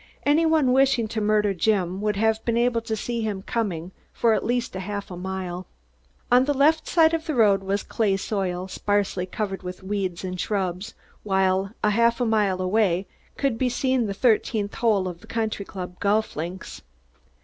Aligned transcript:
Any 0.25 0.47
one 0.47 0.73
wishing 0.73 1.07
to 1.09 1.21
murder 1.21 1.53
Jim 1.53 2.01
would 2.01 2.15
have 2.15 2.43
been 2.43 2.57
able 2.57 2.81
to 2.81 2.95
see 2.95 3.21
him 3.21 3.43
coming 3.43 3.91
for 4.11 4.33
at 4.33 4.43
least 4.43 4.75
a 4.75 4.79
half 4.79 5.11
mile. 5.11 5.67
On 6.31 6.45
the 6.45 6.55
left 6.55 6.97
of 6.97 7.27
the 7.27 7.35
road 7.35 7.61
was 7.61 7.83
clay 7.83 8.17
soil, 8.17 8.67
sparsely 8.67 9.27
covered 9.27 9.61
with 9.61 9.83
weeds 9.83 10.23
and 10.23 10.39
shrubs, 10.39 10.95
while 11.21 11.69
a 11.83 11.91
half 11.91 12.19
mile 12.19 12.63
away 12.63 13.05
could 13.37 13.59
be 13.59 13.69
seen 13.69 14.07
the 14.07 14.15
thirteenth 14.15 14.73
hole 14.73 15.07
of 15.07 15.21
the 15.21 15.27
country 15.27 15.65
club 15.65 15.99
golf 15.99 16.35
links. 16.35 16.81